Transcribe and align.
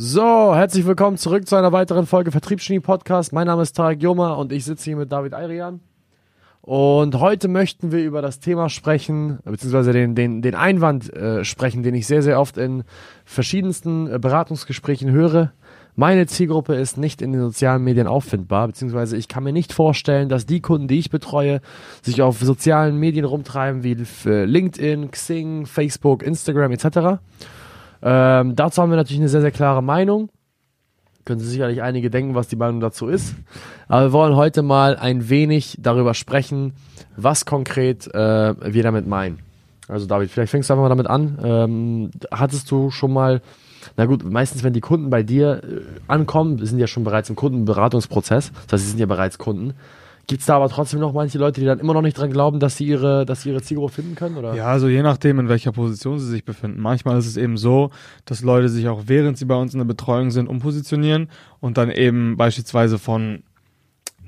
So, 0.00 0.54
herzlich 0.54 0.86
willkommen 0.86 1.16
zurück 1.16 1.48
zu 1.48 1.56
einer 1.56 1.72
weiteren 1.72 2.06
Folge 2.06 2.30
Vertriebsgenie 2.30 2.78
Podcast. 2.78 3.32
Mein 3.32 3.48
Name 3.48 3.62
ist 3.62 3.72
Tarek 3.72 4.00
Joma 4.00 4.34
und 4.34 4.52
ich 4.52 4.64
sitze 4.64 4.84
hier 4.84 4.96
mit 4.96 5.10
David 5.10 5.34
Ayrian. 5.34 5.80
Und 6.60 7.18
heute 7.18 7.48
möchten 7.48 7.90
wir 7.90 8.04
über 8.04 8.22
das 8.22 8.38
Thema 8.38 8.68
sprechen, 8.68 9.40
beziehungsweise 9.44 9.92
den, 9.92 10.14
den, 10.14 10.40
den 10.40 10.54
Einwand 10.54 11.12
äh, 11.12 11.44
sprechen, 11.44 11.82
den 11.82 11.96
ich 11.96 12.06
sehr, 12.06 12.22
sehr 12.22 12.38
oft 12.38 12.58
in 12.58 12.84
verschiedensten 13.24 14.06
äh, 14.06 14.20
Beratungsgesprächen 14.20 15.10
höre. 15.10 15.52
Meine 15.96 16.28
Zielgruppe 16.28 16.76
ist 16.76 16.96
nicht 16.96 17.20
in 17.20 17.32
den 17.32 17.40
sozialen 17.40 17.82
Medien 17.82 18.06
auffindbar, 18.06 18.68
beziehungsweise 18.68 19.16
ich 19.16 19.26
kann 19.26 19.42
mir 19.42 19.52
nicht 19.52 19.72
vorstellen, 19.72 20.28
dass 20.28 20.46
die 20.46 20.60
Kunden, 20.60 20.86
die 20.86 21.00
ich 21.00 21.10
betreue, 21.10 21.60
sich 22.02 22.22
auf 22.22 22.38
sozialen 22.38 22.98
Medien 22.98 23.24
rumtreiben 23.24 23.82
wie 23.82 23.96
äh, 24.26 24.44
LinkedIn, 24.44 25.10
Xing, 25.10 25.66
Facebook, 25.66 26.22
Instagram 26.22 26.70
etc. 26.70 27.18
Ähm, 28.02 28.56
dazu 28.56 28.82
haben 28.82 28.90
wir 28.90 28.96
natürlich 28.96 29.20
eine 29.20 29.28
sehr, 29.28 29.40
sehr 29.40 29.50
klare 29.50 29.82
Meinung. 29.82 30.30
Können 31.24 31.40
Sie 31.40 31.48
sicherlich 31.48 31.82
einige 31.82 32.10
denken, 32.10 32.34
was 32.34 32.48
die 32.48 32.56
Meinung 32.56 32.80
dazu 32.80 33.06
ist. 33.06 33.34
Aber 33.86 34.06
wir 34.06 34.12
wollen 34.12 34.36
heute 34.36 34.62
mal 34.62 34.96
ein 34.96 35.28
wenig 35.28 35.76
darüber 35.78 36.14
sprechen, 36.14 36.72
was 37.16 37.44
konkret 37.44 38.06
äh, 38.14 38.54
wir 38.72 38.82
damit 38.82 39.06
meinen. 39.06 39.40
Also 39.88 40.06
David, 40.06 40.30
vielleicht 40.30 40.50
fängst 40.50 40.68
du 40.70 40.74
einfach 40.74 40.84
mal 40.84 40.88
damit 40.88 41.06
an. 41.06 41.38
Ähm, 41.42 42.10
hattest 42.30 42.70
du 42.70 42.90
schon 42.90 43.12
mal, 43.12 43.40
na 43.96 44.06
gut, 44.06 44.24
meistens 44.24 44.62
wenn 44.62 44.72
die 44.72 44.80
Kunden 44.80 45.10
bei 45.10 45.22
dir 45.22 45.62
äh, 45.64 45.80
ankommen, 46.06 46.64
sind 46.64 46.78
ja 46.78 46.86
schon 46.86 47.04
bereits 47.04 47.30
im 47.30 47.36
Kundenberatungsprozess, 47.36 48.52
das 48.52 48.72
heißt, 48.72 48.84
sie 48.84 48.90
sind 48.90 49.00
ja 49.00 49.06
bereits 49.06 49.38
Kunden, 49.38 49.74
Gibt 50.28 50.40
es 50.40 50.46
da 50.46 50.56
aber 50.56 50.68
trotzdem 50.68 51.00
noch 51.00 51.14
manche 51.14 51.38
Leute, 51.38 51.58
die 51.58 51.66
dann 51.66 51.80
immer 51.80 51.94
noch 51.94 52.02
nicht 52.02 52.18
dran 52.18 52.30
glauben, 52.30 52.60
dass 52.60 52.76
sie 52.76 52.84
ihre, 52.84 53.24
dass 53.24 53.42
sie 53.42 53.48
ihre 53.48 53.62
Zielgruppe 53.62 53.94
finden 53.94 54.14
können? 54.14 54.36
Oder? 54.36 54.54
Ja, 54.54 54.66
also 54.66 54.86
je 54.86 55.00
nachdem, 55.00 55.38
in 55.38 55.48
welcher 55.48 55.72
Position 55.72 56.18
sie 56.18 56.28
sich 56.28 56.44
befinden. 56.44 56.82
Manchmal 56.82 57.16
ist 57.18 57.26
es 57.26 57.38
eben 57.38 57.56
so, 57.56 57.90
dass 58.26 58.42
Leute 58.42 58.68
sich 58.68 58.88
auch 58.88 59.04
während 59.06 59.38
sie 59.38 59.46
bei 59.46 59.54
uns 59.54 59.72
in 59.72 59.78
der 59.78 59.86
Betreuung 59.86 60.30
sind, 60.30 60.46
umpositionieren 60.46 61.30
und 61.60 61.78
dann 61.78 61.90
eben 61.90 62.36
beispielsweise 62.36 62.98
von 62.98 63.42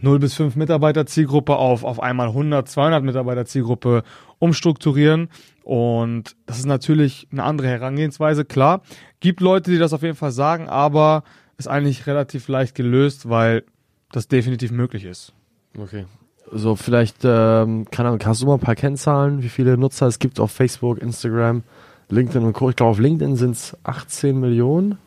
0 0.01 0.19
bis 0.21 0.33
5 0.33 0.57
Mitarbeiter 0.57 1.05
Zielgruppe 1.05 1.57
auf 1.57 1.85
auf 1.85 2.01
einmal 2.01 2.29
100, 2.29 2.67
200 2.67 3.05
Mitarbeiter 3.05 3.45
Zielgruppe 3.45 4.03
umstrukturieren. 4.39 5.29
Und 5.65 6.35
das 6.47 6.59
ist 6.59 6.67
natürlich 6.67 7.29
eine 7.31 7.43
andere 7.43 7.69
Herangehensweise. 7.69 8.47
Klar, 8.47 8.81
gibt 9.21 9.43
Leute, 9.43 9.71
die 9.71 9.77
das 9.77 9.93
auf 9.93 10.03
jeden 10.03 10.17
Fall 10.17 10.33
sagen, 10.33 10.67
aber 10.67 11.25
ist 11.59 11.69
eigentlich 11.69 12.07
relativ 12.07 12.49
leicht 12.49 12.75
gelöst, 12.75 13.29
weil 13.29 13.65
das 14.13 14.29
definitiv 14.29 14.71
möglich 14.71 15.05
ist. 15.05 15.35
Okay. 15.79 16.07
So, 16.53 16.75
vielleicht, 16.75 17.19
ähm, 17.23 17.87
keine 17.91 18.09
Ahnung, 18.09 18.21
hast 18.25 18.43
du 18.43 18.47
mal 18.47 18.55
ein 18.55 18.61
paar 18.61 18.75
Kennzahlen, 18.75 19.43
wie 19.43 19.49
viele 19.49 19.77
Nutzer 19.79 20.07
es 20.07 20.19
gibt 20.19 20.41
auf 20.41 20.51
Facebook, 20.51 20.99
Instagram, 20.99 21.63
LinkedIn 22.09 22.43
und 22.43 22.53
Co. 22.55 22.71
Ich 22.71 22.77
glaube, 22.77 22.91
auf 22.91 22.99
LinkedIn 22.99 23.37
sind 23.37 23.53
es 23.53 23.77
18 23.85 24.39
Millionen. 24.39 24.99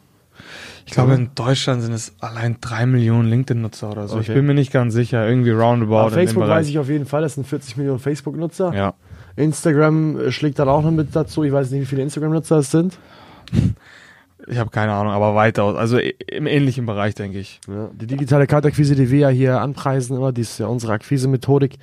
Ich 0.86 0.94
glaube, 0.94 1.14
in 1.14 1.32
Deutschland 1.36 1.82
sind 1.82 1.94
es 1.94 2.14
allein 2.20 2.58
drei 2.60 2.86
Millionen 2.86 3.30
LinkedIn-Nutzer 3.30 3.92
oder 3.92 4.08
so. 4.08 4.16
Okay. 4.16 4.26
Ich 4.28 4.34
bin 4.34 4.46
mir 4.46 4.54
nicht 4.54 4.72
ganz 4.72 4.94
sicher. 4.94 5.28
Irgendwie 5.28 5.52
roundabout. 5.52 5.96
Auf 5.96 6.14
Facebook 6.14 6.48
weiß 6.48 6.68
ich 6.68 6.80
auf 6.80 6.90
jeden 6.90 7.06
Fall, 7.06 7.22
das 7.22 7.36
sind 7.36 7.48
40 7.48 7.78
Millionen 7.78 8.00
Facebook-Nutzer. 8.00 8.74
Ja. 8.74 8.94
Instagram 9.36 10.32
schlägt 10.32 10.60
dann 10.60 10.70
auch 10.70 10.82
noch 10.82 10.92
mit 10.92 11.16
dazu. 11.16 11.44
Ich 11.44 11.52
weiß 11.52 11.72
nicht, 11.72 11.82
wie 11.82 11.86
viele 11.86 12.04
Instagram-Nutzer 12.04 12.58
es 12.58 12.72
sind. 12.72 12.98
Ich 14.48 14.58
habe 14.58 14.70
keine 14.70 14.94
Ahnung, 14.94 15.14
aber 15.14 15.36
weiter, 15.36 15.64
also 15.64 15.98
im 15.98 16.48
ähnlichen 16.48 16.86
Bereich, 16.86 17.16
denke 17.16 17.40
ich. 17.40 17.62
Ja, 17.68 17.90
die 17.94 18.08
digitale 18.08 18.48
Kaltakquise, 18.48 18.96
die 18.96 19.10
wir 19.10 19.20
ja 19.20 19.30
hier 19.30 19.62
anpreisen 19.62 20.18
immer, 20.18 20.32
die 20.32 20.42
ist 20.42 20.60
ja 20.60 20.68
unsere 20.68 20.94
Akquise-Methodik, 20.94 21.78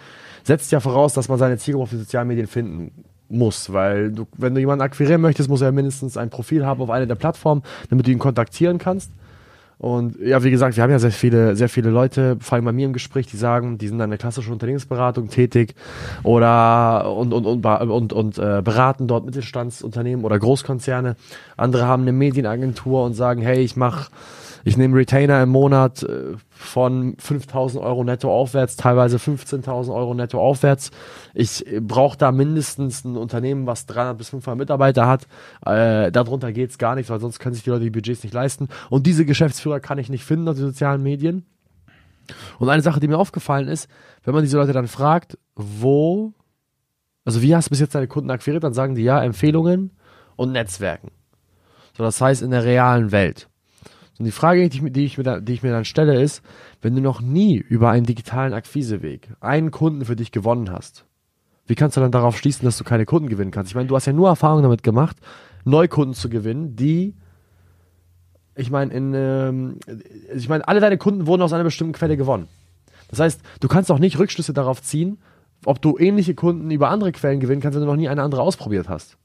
setzt 0.44 0.72
ja 0.72 0.80
voraus, 0.80 1.14
dass 1.14 1.28
man 1.28 1.38
seine 1.38 1.58
Zielgruppe 1.58 1.84
auf 1.84 1.90
den 1.90 2.00
sozialen 2.00 2.28
Medien 2.28 2.46
finden 2.46 3.04
muss, 3.28 3.72
weil 3.72 4.10
du, 4.12 4.26
wenn 4.36 4.54
du 4.54 4.60
jemanden 4.60 4.82
akquirieren 4.82 5.20
möchtest, 5.20 5.48
muss 5.48 5.60
er 5.60 5.72
mindestens 5.72 6.16
ein 6.16 6.30
Profil 6.30 6.66
haben 6.66 6.82
auf 6.82 6.90
einer 6.90 7.06
der 7.06 7.14
Plattformen, 7.14 7.62
damit 7.88 8.06
du 8.06 8.10
ihn 8.10 8.18
kontaktieren 8.18 8.78
kannst. 8.78 9.10
Und 9.80 10.20
ja, 10.20 10.44
wie 10.44 10.50
gesagt, 10.50 10.76
wir 10.76 10.82
haben 10.82 10.90
ja 10.90 10.98
sehr 10.98 11.10
viele, 11.10 11.56
sehr 11.56 11.70
viele 11.70 11.88
Leute, 11.88 12.36
vor 12.40 12.56
allem 12.56 12.66
bei 12.66 12.72
mir 12.72 12.84
im 12.84 12.92
Gespräch, 12.92 13.26
die 13.28 13.38
sagen, 13.38 13.78
die 13.78 13.88
sind 13.88 13.98
in 13.98 14.10
der 14.10 14.18
klassischen 14.18 14.52
Unternehmensberatung 14.52 15.30
tätig 15.30 15.74
oder 16.22 17.10
und 17.10 17.32
und 17.32 17.46
und 17.46 17.64
und, 17.64 18.12
und 18.12 18.38
äh, 18.38 18.60
beraten 18.62 19.08
dort 19.08 19.24
Mittelstandsunternehmen 19.24 20.26
oder 20.26 20.38
Großkonzerne. 20.38 21.16
Andere 21.56 21.86
haben 21.86 22.02
eine 22.02 22.12
Medienagentur 22.12 23.04
und 23.04 23.14
sagen, 23.14 23.40
hey, 23.40 23.60
ich 23.60 23.74
mache 23.74 24.10
ich 24.64 24.76
nehme 24.76 24.96
Retainer 24.96 25.42
im 25.42 25.48
Monat 25.48 26.02
äh, 26.02 26.36
von 26.50 27.16
5000 27.18 27.82
Euro 27.82 28.04
netto 28.04 28.30
aufwärts, 28.32 28.76
teilweise 28.76 29.16
15.000 29.16 29.94
Euro 29.94 30.14
netto 30.14 30.38
aufwärts. 30.40 30.90
Ich 31.34 31.66
äh, 31.66 31.80
brauche 31.80 32.18
da 32.18 32.32
mindestens 32.32 33.04
ein 33.04 33.16
Unternehmen, 33.16 33.66
was 33.66 33.86
300 33.86 34.18
bis 34.18 34.30
500 34.30 34.58
Mitarbeiter 34.58 35.06
hat. 35.06 35.26
Äh, 35.64 36.12
darunter 36.12 36.52
geht's 36.52 36.78
gar 36.78 36.94
nicht, 36.94 37.10
weil 37.10 37.20
sonst 37.20 37.38
können 37.38 37.54
sich 37.54 37.64
die 37.64 37.70
Leute 37.70 37.84
die 37.84 37.90
Budgets 37.90 38.22
nicht 38.22 38.34
leisten. 38.34 38.68
Und 38.90 39.06
diese 39.06 39.24
Geschäftsführer 39.24 39.80
kann 39.80 39.98
ich 39.98 40.10
nicht 40.10 40.24
finden 40.24 40.48
auf 40.48 40.56
den 40.56 40.66
sozialen 40.66 41.02
Medien. 41.02 41.46
Und 42.58 42.68
eine 42.68 42.82
Sache, 42.82 43.00
die 43.00 43.08
mir 43.08 43.18
aufgefallen 43.18 43.68
ist, 43.68 43.88
wenn 44.24 44.34
man 44.34 44.44
diese 44.44 44.56
Leute 44.56 44.72
dann 44.72 44.86
fragt, 44.88 45.38
wo, 45.56 46.32
also 47.24 47.42
wie 47.42 47.54
hast 47.54 47.66
du 47.66 47.70
bis 47.70 47.80
jetzt 47.80 47.94
deine 47.94 48.08
Kunden 48.08 48.30
akquiriert, 48.30 48.62
dann 48.62 48.74
sagen 48.74 48.94
die 48.94 49.02
ja 49.02 49.22
Empfehlungen 49.22 49.92
und 50.36 50.52
Netzwerken. 50.52 51.10
So, 51.96 52.04
das 52.04 52.20
heißt 52.20 52.42
in 52.42 52.50
der 52.50 52.64
realen 52.64 53.10
Welt. 53.10 53.49
Und 54.20 54.26
die 54.26 54.32
Frage, 54.32 54.68
die 54.68 54.76
ich, 54.76 54.92
die, 54.92 55.04
ich 55.06 55.16
mir 55.16 55.24
da, 55.24 55.40
die 55.40 55.54
ich 55.54 55.62
mir 55.62 55.70
dann 55.70 55.86
stelle, 55.86 56.20
ist, 56.20 56.42
wenn 56.82 56.94
du 56.94 57.00
noch 57.00 57.22
nie 57.22 57.56
über 57.56 57.88
einen 57.88 58.04
digitalen 58.04 58.52
Akquiseweg 58.52 59.30
einen 59.40 59.70
Kunden 59.70 60.04
für 60.04 60.14
dich 60.14 60.30
gewonnen 60.30 60.70
hast, 60.70 61.06
wie 61.66 61.74
kannst 61.74 61.96
du 61.96 62.02
dann 62.02 62.12
darauf 62.12 62.36
schließen, 62.36 62.66
dass 62.66 62.76
du 62.76 62.84
keine 62.84 63.06
Kunden 63.06 63.30
gewinnen 63.30 63.50
kannst? 63.50 63.70
Ich 63.70 63.74
meine, 63.74 63.88
du 63.88 63.96
hast 63.96 64.04
ja 64.04 64.12
nur 64.12 64.28
Erfahrung 64.28 64.62
damit 64.62 64.82
gemacht, 64.82 65.16
Neukunden 65.64 66.12
zu 66.12 66.28
gewinnen, 66.28 66.76
die, 66.76 67.14
ich 68.56 68.70
meine, 68.70 68.92
in, 68.92 69.14
ähm, 69.14 69.78
ich 70.34 70.50
meine, 70.50 70.68
alle 70.68 70.80
deine 70.80 70.98
Kunden 70.98 71.26
wurden 71.26 71.40
aus 71.40 71.54
einer 71.54 71.64
bestimmten 71.64 71.94
Quelle 71.94 72.18
gewonnen. 72.18 72.48
Das 73.08 73.20
heißt, 73.20 73.40
du 73.60 73.68
kannst 73.68 73.90
auch 73.90 73.98
nicht 73.98 74.18
Rückschlüsse 74.18 74.52
darauf 74.52 74.82
ziehen, 74.82 75.16
ob 75.64 75.80
du 75.80 75.96
ähnliche 75.96 76.34
Kunden 76.34 76.70
über 76.70 76.90
andere 76.90 77.12
Quellen 77.12 77.40
gewinnen 77.40 77.62
kannst, 77.62 77.74
wenn 77.74 77.86
du 77.86 77.90
noch 77.90 77.96
nie 77.96 78.10
eine 78.10 78.22
andere 78.22 78.42
ausprobiert 78.42 78.90
hast. 78.90 79.16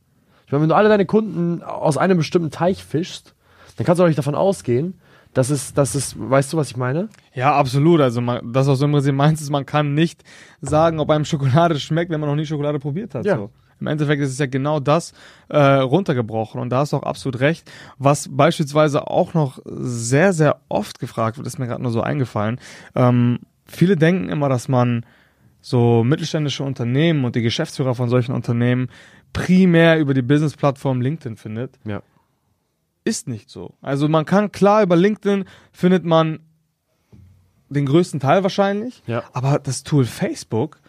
Ich 0.45 0.53
meine, 0.53 0.61
wenn 0.61 0.69
du 0.69 0.75
alle 0.75 0.87
deine 0.87 1.05
Kunden 1.05 1.63
aus 1.63 1.97
einem 1.97 2.15
bestimmten 2.15 2.49
Teich 2.49 2.81
fischst, 2.81 3.34
dann 3.75 3.85
kannst 3.85 3.99
du 3.99 4.03
auch 4.03 4.07
nicht 4.07 4.17
davon 4.17 4.35
ausgehen, 4.35 4.95
dass 5.35 5.49
es, 5.49 5.73
dass 5.73 5.95
es, 5.95 6.15
weißt 6.17 6.53
du, 6.53 6.57
was 6.57 6.71
ich 6.71 6.77
meine? 6.77 7.09
Ja, 7.33 7.53
absolut. 7.53 7.99
Also 7.99 8.21
man, 8.21 8.53
das, 8.53 8.67
was 8.67 8.79
du 8.79 8.85
im 8.85 8.93
Prinzip 8.93 9.13
meinst, 9.13 9.41
ist, 9.41 9.49
man 9.49 9.65
kann 9.65 9.93
nicht 9.93 10.23
sagen, 10.61 10.99
ob 10.99 11.09
einem 11.09 11.25
Schokolade 11.25 11.77
schmeckt, 11.79 12.09
wenn 12.09 12.21
man 12.21 12.29
noch 12.29 12.37
nie 12.37 12.45
Schokolade 12.45 12.79
probiert 12.79 13.13
hat. 13.15 13.25
Ja. 13.25 13.35
So. 13.35 13.51
Im 13.81 13.87
Endeffekt 13.87 14.21
ist 14.21 14.31
es 14.31 14.39
ja 14.39 14.45
genau 14.45 14.79
das 14.79 15.11
äh, 15.49 15.59
runtergebrochen 15.59 16.61
und 16.61 16.69
da 16.69 16.79
hast 16.79 16.93
du 16.93 16.97
auch 16.97 17.03
absolut 17.03 17.41
recht. 17.41 17.69
Was 17.97 18.29
beispielsweise 18.31 19.07
auch 19.07 19.33
noch 19.33 19.59
sehr, 19.65 20.31
sehr 20.31 20.61
oft 20.69 20.99
gefragt 20.99 21.37
wird, 21.37 21.45
ist 21.45 21.59
mir 21.59 21.67
gerade 21.67 21.83
nur 21.83 21.91
so 21.91 21.99
eingefallen. 21.99 22.57
Ähm, 22.95 23.39
viele 23.65 23.97
denken 23.97 24.29
immer, 24.29 24.47
dass 24.47 24.69
man 24.69 25.05
so 25.59 26.05
mittelständische 26.05 26.63
Unternehmen 26.63 27.25
und 27.25 27.35
die 27.35 27.41
Geschäftsführer 27.41 27.95
von 27.95 28.07
solchen 28.07 28.33
Unternehmen 28.33 28.87
primär 29.33 29.99
über 29.99 30.13
die 30.13 30.21
Business-Plattform 30.21 31.01
LinkedIn 31.01 31.35
findet. 31.35 31.77
Ja 31.83 32.01
ist 33.05 33.29
nicht 33.29 33.49
so. 33.49 33.75
Also 33.81 34.09
man 34.09 34.25
kann 34.25 34.51
klar 34.51 34.83
über 34.83 34.97
LinkedIn 34.97 35.45
findet 35.71 36.03
man 36.03 36.39
den 37.69 37.85
größten 37.85 38.19
Teil 38.19 38.43
wahrscheinlich, 38.43 39.01
ja. 39.07 39.23
aber 39.31 39.59
das 39.59 39.83
Tool 39.83 40.05
Facebook, 40.05 40.79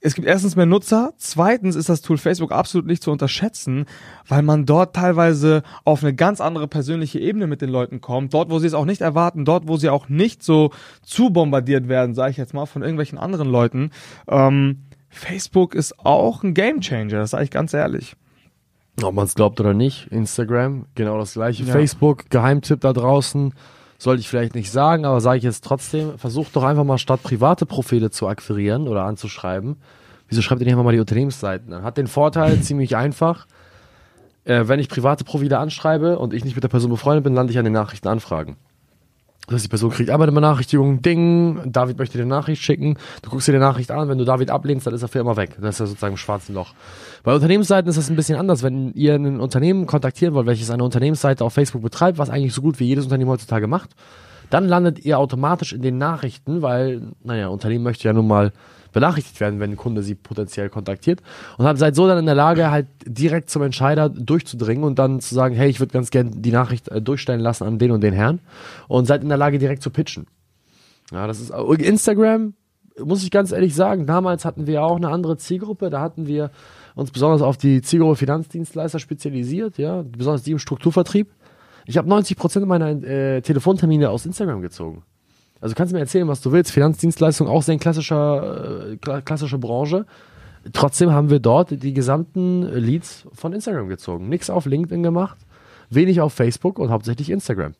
es 0.00 0.14
gibt 0.14 0.28
erstens 0.28 0.56
mehr 0.56 0.66
Nutzer, 0.66 1.14
zweitens 1.16 1.74
ist 1.74 1.88
das 1.88 2.00
Tool 2.00 2.18
Facebook 2.18 2.52
absolut 2.52 2.86
nicht 2.86 3.02
zu 3.02 3.10
unterschätzen, 3.10 3.86
weil 4.28 4.42
man 4.42 4.66
dort 4.66 4.94
teilweise 4.94 5.62
auf 5.84 6.02
eine 6.02 6.14
ganz 6.14 6.40
andere 6.40 6.68
persönliche 6.68 7.18
Ebene 7.18 7.46
mit 7.46 7.60
den 7.60 7.70
Leuten 7.70 8.00
kommt, 8.00 8.32
dort, 8.32 8.50
wo 8.50 8.58
sie 8.58 8.66
es 8.66 8.74
auch 8.74 8.84
nicht 8.84 9.00
erwarten, 9.00 9.44
dort, 9.44 9.68
wo 9.68 9.76
sie 9.76 9.88
auch 9.88 10.08
nicht 10.08 10.42
so 10.42 10.70
zu 11.02 11.30
bombardiert 11.30 11.88
werden, 11.88 12.14
sage 12.14 12.30
ich 12.30 12.36
jetzt 12.36 12.54
mal, 12.54 12.66
von 12.66 12.82
irgendwelchen 12.82 13.18
anderen 13.18 13.48
Leuten. 13.48 13.90
Ähm, 14.28 14.84
Facebook 15.08 15.74
ist 15.74 15.98
auch 15.98 16.42
ein 16.42 16.54
Gamechanger, 16.54 17.18
das 17.18 17.30
sage 17.30 17.44
ich 17.44 17.50
ganz 17.50 17.74
ehrlich. 17.74 18.16
Ob 19.02 19.14
man 19.14 19.26
es 19.26 19.34
glaubt 19.34 19.60
oder 19.60 19.74
nicht, 19.74 20.06
Instagram, 20.10 20.86
genau 20.94 21.18
das 21.18 21.34
gleiche. 21.34 21.64
Ja. 21.64 21.72
Facebook, 21.72 22.30
Geheimtipp 22.30 22.80
da 22.80 22.92
draußen, 22.94 23.52
sollte 23.98 24.20
ich 24.20 24.28
vielleicht 24.28 24.54
nicht 24.54 24.70
sagen, 24.70 25.04
aber 25.04 25.20
sage 25.20 25.38
ich 25.38 25.44
jetzt 25.44 25.64
trotzdem, 25.64 26.18
versucht 26.18 26.56
doch 26.56 26.62
einfach 26.62 26.84
mal 26.84 26.98
statt 26.98 27.22
private 27.22 27.66
Profile 27.66 28.10
zu 28.10 28.26
akquirieren 28.26 28.88
oder 28.88 29.04
anzuschreiben, 29.04 29.76
wieso 30.28 30.42
schreibt 30.42 30.60
ihr 30.60 30.64
nicht 30.64 30.74
einfach 30.74 30.84
mal 30.84 30.92
die 30.92 31.00
Unternehmensseiten 31.00 31.72
an? 31.72 31.82
Hat 31.82 31.98
den 31.98 32.06
Vorteil, 32.06 32.60
ziemlich 32.62 32.96
einfach, 32.96 33.46
äh, 34.44 34.64
wenn 34.66 34.80
ich 34.80 34.88
private 34.88 35.24
Profile 35.24 35.58
anschreibe 35.58 36.18
und 36.18 36.32
ich 36.32 36.44
nicht 36.44 36.54
mit 36.54 36.64
der 36.64 36.68
Person 36.68 36.90
befreundet 36.90 37.24
bin, 37.24 37.34
lande 37.34 37.52
ich 37.52 37.58
an 37.58 37.64
den 37.64 37.74
Nachrichtenanfragen. 37.74 38.56
Das 39.46 39.54
heißt, 39.54 39.64
die 39.64 39.68
Person 39.68 39.90
kriegt 39.90 40.10
einmal 40.10 40.26
eine 40.26 40.34
Benachrichtigung, 40.34 41.02
Ding, 41.02 41.60
David 41.66 41.98
möchte 41.98 42.18
dir 42.18 42.24
eine 42.24 42.30
Nachricht 42.30 42.62
schicken, 42.62 42.96
du 43.22 43.30
guckst 43.30 43.46
dir 43.46 43.52
die 43.52 43.58
Nachricht 43.58 43.92
an, 43.92 44.08
wenn 44.08 44.18
du 44.18 44.24
David 44.24 44.50
ablehnst, 44.50 44.86
dann 44.86 44.94
ist 44.94 45.02
er 45.02 45.08
für 45.08 45.20
immer 45.20 45.36
weg. 45.36 45.56
Das 45.60 45.76
ist 45.76 45.80
ja 45.80 45.86
sozusagen 45.86 46.14
im 46.14 46.18
schwarzen 46.18 46.54
Loch. 46.54 46.74
Bei 47.22 47.32
Unternehmensseiten 47.32 47.88
ist 47.88 47.96
das 47.96 48.10
ein 48.10 48.16
bisschen 48.16 48.38
anders. 48.38 48.62
Wenn 48.62 48.92
ihr 48.94 49.14
ein 49.14 49.40
Unternehmen 49.40 49.86
kontaktieren 49.86 50.34
wollt, 50.34 50.46
welches 50.46 50.70
eine 50.70 50.82
Unternehmensseite 50.82 51.44
auf 51.44 51.52
Facebook 51.52 51.82
betreibt, 51.82 52.18
was 52.18 52.28
eigentlich 52.28 52.54
so 52.54 52.62
gut 52.62 52.80
wie 52.80 52.84
jedes 52.84 53.04
Unternehmen 53.04 53.30
heutzutage 53.30 53.68
macht, 53.68 53.90
dann 54.50 54.68
landet 54.68 55.04
ihr 55.04 55.18
automatisch 55.18 55.72
in 55.72 55.82
den 55.82 55.98
Nachrichten, 55.98 56.62
weil, 56.62 57.02
naja, 57.22 57.48
Unternehmen 57.48 57.84
möchte 57.84 58.08
ja 58.08 58.12
nun 58.12 58.26
mal 58.26 58.52
benachrichtigt 58.96 59.40
werden, 59.40 59.60
wenn 59.60 59.72
ein 59.72 59.76
Kunde 59.76 60.02
sie 60.02 60.14
potenziell 60.14 60.70
kontaktiert. 60.70 61.20
Und 61.58 61.66
hab, 61.66 61.76
seid 61.76 61.94
so 61.94 62.08
dann 62.08 62.16
in 62.16 62.24
der 62.24 62.34
Lage, 62.34 62.70
halt 62.70 62.86
direkt 63.04 63.50
zum 63.50 63.60
Entscheider 63.60 64.08
durchzudringen 64.08 64.84
und 64.84 64.98
dann 64.98 65.20
zu 65.20 65.34
sagen, 65.34 65.54
hey, 65.54 65.68
ich 65.68 65.80
würde 65.80 65.92
ganz 65.92 66.10
gerne 66.10 66.30
die 66.30 66.50
Nachricht 66.50 66.88
äh, 66.88 67.02
durchstellen 67.02 67.42
lassen 67.42 67.64
an 67.64 67.78
den 67.78 67.90
und 67.90 68.00
den 68.00 68.14
Herrn. 68.14 68.40
Und 68.88 69.04
seid 69.04 69.22
in 69.22 69.28
der 69.28 69.36
Lage, 69.36 69.58
direkt 69.58 69.82
zu 69.82 69.90
pitchen. 69.90 70.26
Ja, 71.12 71.26
das 71.26 71.40
ist 71.40 71.50
Instagram, 71.50 72.54
muss 72.98 73.22
ich 73.22 73.30
ganz 73.30 73.52
ehrlich 73.52 73.74
sagen, 73.74 74.06
damals 74.06 74.46
hatten 74.46 74.66
wir 74.66 74.82
auch 74.82 74.96
eine 74.96 75.10
andere 75.10 75.36
Zielgruppe, 75.36 75.90
da 75.90 76.00
hatten 76.00 76.26
wir 76.26 76.50
uns 76.94 77.10
besonders 77.10 77.42
auf 77.42 77.58
die 77.58 77.82
Zielgruppe 77.82 78.16
Finanzdienstleister 78.16 78.98
spezialisiert, 78.98 79.76
ja, 79.76 80.04
besonders 80.08 80.42
die 80.42 80.52
im 80.52 80.58
Strukturvertrieb. 80.58 81.28
Ich 81.84 81.98
habe 81.98 82.08
90 82.08 82.38
Prozent 82.38 82.66
meiner 82.66 82.88
äh, 82.88 83.42
Telefontermine 83.42 84.08
aus 84.08 84.24
Instagram 84.24 84.62
gezogen. 84.62 85.02
Also 85.60 85.74
kannst 85.74 85.92
du 85.92 85.96
mir 85.96 86.00
erzählen, 86.00 86.28
was 86.28 86.40
du 86.40 86.52
willst. 86.52 86.70
Finanzdienstleistung 86.72 87.48
auch 87.48 87.62
sehr 87.62 87.78
klassischer, 87.78 88.92
äh, 88.92 89.20
klassische 89.22 89.58
Branche. 89.58 90.06
Trotzdem 90.72 91.12
haben 91.12 91.30
wir 91.30 91.38
dort 91.38 91.82
die 91.82 91.94
gesamten 91.94 92.62
Leads 92.62 93.26
von 93.32 93.52
Instagram 93.52 93.88
gezogen. 93.88 94.28
Nichts 94.28 94.50
auf 94.50 94.66
LinkedIn 94.66 95.02
gemacht, 95.02 95.38
wenig 95.90 96.20
auf 96.20 96.32
Facebook 96.32 96.78
und 96.78 96.90
hauptsächlich 96.90 97.30
Instagram. 97.30 97.74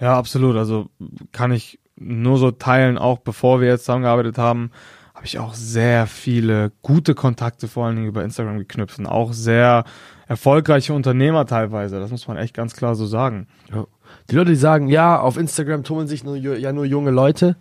Ja, 0.00 0.16
absolut. 0.16 0.56
Also 0.56 0.88
kann 1.32 1.52
ich 1.52 1.78
nur 1.96 2.38
so 2.38 2.50
teilen, 2.50 2.98
auch 2.98 3.18
bevor 3.18 3.60
wir 3.60 3.68
jetzt 3.68 3.84
zusammengearbeitet 3.84 4.38
haben, 4.38 4.70
habe 5.14 5.26
ich 5.26 5.38
auch 5.38 5.54
sehr 5.54 6.06
viele 6.06 6.72
gute 6.82 7.14
Kontakte 7.14 7.68
vor 7.68 7.86
allen 7.86 7.96
Dingen 7.96 8.08
über 8.08 8.24
Instagram 8.24 8.58
geknüpft 8.58 8.98
und 8.98 9.06
auch 9.06 9.32
sehr 9.32 9.84
erfolgreiche 10.26 10.94
Unternehmer 10.94 11.46
teilweise. 11.46 12.00
Das 12.00 12.10
muss 12.10 12.26
man 12.26 12.38
echt 12.38 12.54
ganz 12.54 12.74
klar 12.74 12.94
so 12.94 13.06
sagen. 13.06 13.46
Ja. 13.72 13.86
Die 14.30 14.36
Leute, 14.36 14.50
die 14.50 14.56
sagen, 14.56 14.88
ja, 14.88 15.18
auf 15.18 15.36
Instagram 15.36 15.84
tummeln 15.84 16.08
sich 16.08 16.24
nur, 16.24 16.36
ja 16.36 16.72
nur 16.72 16.84
junge 16.84 17.10
Leute, 17.10 17.56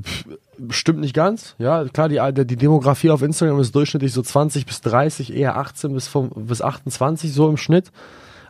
Pff, 0.00 0.24
stimmt 0.70 1.00
nicht 1.00 1.14
ganz. 1.14 1.54
Ja, 1.58 1.84
klar, 1.84 2.08
die, 2.08 2.46
die 2.46 2.56
Demografie 2.56 3.10
auf 3.10 3.22
Instagram 3.22 3.60
ist 3.60 3.74
durchschnittlich 3.74 4.12
so 4.12 4.22
20 4.22 4.66
bis 4.66 4.80
30, 4.80 5.34
eher 5.34 5.56
18 5.56 5.94
bis, 5.94 6.08
5, 6.08 6.32
bis 6.34 6.62
28 6.62 7.32
so 7.32 7.48
im 7.48 7.56
Schnitt. 7.56 7.92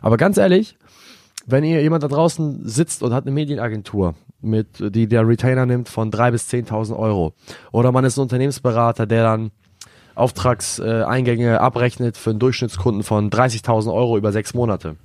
Aber 0.01 0.17
ganz 0.17 0.37
ehrlich, 0.37 0.77
wenn 1.45 1.63
ihr 1.63 1.81
jemand 1.81 2.03
da 2.03 2.07
draußen 2.07 2.67
sitzt 2.67 3.03
und 3.03 3.13
hat 3.13 3.25
eine 3.25 3.31
Medienagentur, 3.31 4.15
mit, 4.41 4.67
die 4.93 5.07
der 5.07 5.27
Retainer 5.27 5.65
nimmt 5.65 5.89
von 5.89 6.11
3.000 6.11 6.31
bis 6.31 6.49
10.000 6.49 6.97
Euro, 6.97 7.33
oder 7.71 7.91
man 7.91 8.05
ist 8.05 8.17
ein 8.17 8.21
Unternehmensberater, 8.21 9.05
der 9.05 9.23
dann 9.23 9.51
Auftragseingänge 10.15 11.59
abrechnet 11.59 12.17
für 12.17 12.31
einen 12.31 12.39
Durchschnittskunden 12.39 13.03
von 13.03 13.29
30.000 13.29 13.93
Euro 13.93 14.17
über 14.17 14.31
sechs 14.31 14.53
Monate. 14.53 14.95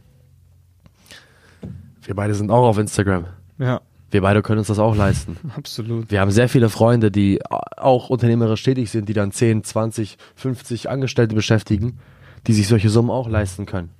Wir 2.02 2.14
beide 2.14 2.35
sind 2.35 2.50
auch 2.50 2.67
auf 2.67 2.79
Instagram. 2.79 3.26
Ja. 3.58 3.81
Wir 4.11 4.23
beide 4.23 4.43
können 4.43 4.58
uns 4.58 4.69
das 4.69 4.79
auch 4.79 4.97
leisten. 4.97 5.37
Absolut. 5.56 6.11
Wir 6.11 6.20
haben 6.20 6.31
sehr 6.31 6.49
viele 6.49 6.69
Freunde, 6.69 7.11
die 7.11 7.41
auch 7.49 8.11
unternehmerisch 8.11 8.62
tätig 8.62 8.91
sind, 8.91 9.08
die 9.08 9.12
dann 9.12 9.31
10, 9.31 9.62
20, 9.62 10.19
50 10.35 10.91
Angestellte 10.91 11.35
beschäftigen, 11.35 11.99
die 12.47 12.52
sich 12.52 12.67
solche 12.67 12.88
Summen 12.88 13.11
auch 13.11 13.29
leisten 13.29 13.67
können. 13.67 13.91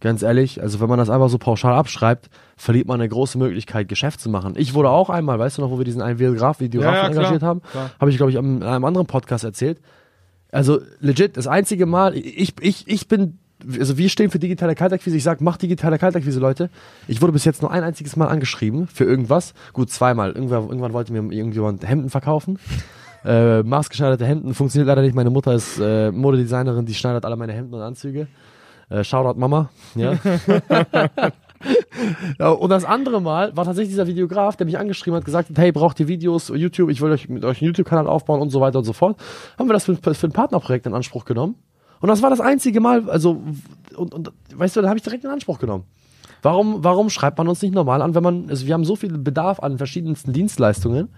Ganz 0.00 0.22
ehrlich, 0.22 0.62
also 0.62 0.78
wenn 0.78 0.88
man 0.88 0.98
das 0.98 1.10
einfach 1.10 1.28
so 1.28 1.38
pauschal 1.38 1.74
abschreibt, 1.74 2.30
verliert 2.56 2.86
man 2.86 3.00
eine 3.00 3.08
große 3.08 3.36
Möglichkeit, 3.36 3.88
Geschäft 3.88 4.20
zu 4.20 4.30
machen. 4.30 4.54
Ich 4.56 4.74
wurde 4.74 4.90
auch 4.90 5.10
einmal, 5.10 5.40
weißt 5.40 5.58
du 5.58 5.62
noch, 5.62 5.70
wo 5.70 5.78
wir 5.78 5.84
diesen 5.84 6.02
einen 6.02 6.20
Videograf-Videografen 6.20 6.96
ja, 6.96 7.02
ja, 7.02 7.08
engagiert 7.08 7.42
haben, 7.42 7.62
habe 7.98 8.10
ich, 8.10 8.16
glaube 8.16 8.30
ich, 8.30 8.36
in 8.36 8.62
einem 8.62 8.84
anderen 8.84 9.08
Podcast 9.08 9.42
erzählt. 9.42 9.80
Also 10.52 10.80
legit, 11.00 11.36
das 11.36 11.48
einzige 11.48 11.86
Mal, 11.86 12.16
ich, 12.16 12.54
ich, 12.60 12.86
ich 12.86 13.08
bin, 13.08 13.38
also 13.78 13.98
wir 13.98 14.08
stehen 14.08 14.30
für 14.30 14.38
digitale 14.38 14.74
Kaltakquise, 14.74 15.16
ich 15.16 15.22
sag, 15.22 15.40
mach 15.40 15.56
digitale 15.56 15.98
Kaltakquise, 15.98 16.40
Leute. 16.40 16.70
Ich 17.06 17.20
wurde 17.20 17.32
bis 17.32 17.44
jetzt 17.44 17.62
nur 17.62 17.70
ein 17.70 17.82
einziges 17.82 18.16
Mal 18.16 18.26
angeschrieben 18.26 18.86
für 18.86 19.04
irgendwas. 19.04 19.54
Gut, 19.72 19.90
zweimal. 19.90 20.32
Irgendwann, 20.32 20.64
irgendwann 20.64 20.92
wollte 20.92 21.12
mir 21.12 21.32
irgendjemand 21.32 21.86
Hemden 21.86 22.10
verkaufen. 22.10 22.58
Äh, 23.24 23.64
maßgeschneiderte 23.64 24.24
Hemden 24.24 24.54
funktioniert 24.54 24.86
leider 24.86 25.02
nicht. 25.02 25.16
Meine 25.16 25.30
Mutter 25.30 25.52
ist 25.52 25.80
äh, 25.80 26.12
Modedesignerin, 26.12 26.86
die 26.86 26.94
schneidet 26.94 27.24
alle 27.24 27.34
meine 27.34 27.52
Hemden 27.52 27.74
und 27.74 27.80
Anzüge. 27.80 28.28
Äh, 28.90 29.02
Shoutout 29.02 29.38
Mama. 29.38 29.70
Ja. 29.96 30.12
ja, 32.38 32.50
und 32.50 32.70
das 32.70 32.84
andere 32.84 33.20
Mal 33.20 33.56
war 33.56 33.64
tatsächlich 33.64 33.90
dieser 33.90 34.06
Videograf, 34.06 34.56
der 34.56 34.66
mich 34.66 34.78
angeschrieben 34.78 35.16
hat, 35.16 35.24
gesagt 35.24 35.50
hat, 35.50 35.58
hey, 35.58 35.72
braucht 35.72 36.00
ihr 36.00 36.08
Videos, 36.08 36.52
YouTube, 36.54 36.90
ich 36.90 37.00
will 37.00 37.10
euch 37.10 37.28
mit 37.28 37.44
euch 37.44 37.60
einen 37.60 37.66
YouTube-Kanal 37.66 38.06
aufbauen 38.06 38.40
und 38.40 38.50
so 38.50 38.60
weiter 38.60 38.78
und 38.78 38.84
so 38.84 38.92
fort. 38.92 39.18
Haben 39.58 39.68
wir 39.68 39.74
das 39.74 39.84
für, 39.84 39.96
für 39.96 40.26
ein 40.26 40.32
Partnerprojekt 40.32 40.86
in 40.86 40.94
Anspruch 40.94 41.24
genommen. 41.24 41.56
Und 42.00 42.08
das 42.08 42.22
war 42.22 42.30
das 42.30 42.40
einzige 42.40 42.80
Mal, 42.80 43.08
also, 43.10 43.42
und, 43.96 44.14
und 44.14 44.32
weißt 44.54 44.76
du, 44.76 44.82
da 44.82 44.88
habe 44.88 44.98
ich 44.98 45.02
direkt 45.02 45.24
in 45.24 45.30
Anspruch 45.30 45.58
genommen. 45.58 45.84
Warum, 46.42 46.84
warum 46.84 47.10
schreibt 47.10 47.38
man 47.38 47.48
uns 47.48 47.62
nicht 47.62 47.74
normal 47.74 48.00
an, 48.00 48.14
wenn 48.14 48.22
man, 48.22 48.48
also 48.48 48.66
wir 48.66 48.74
haben 48.74 48.84
so 48.84 48.94
viel 48.94 49.18
Bedarf 49.18 49.60
an 49.60 49.76
verschiedensten 49.76 50.32
Dienstleistungen 50.32 51.08